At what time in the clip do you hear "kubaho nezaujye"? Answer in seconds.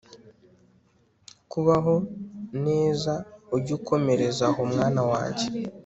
1.51-3.71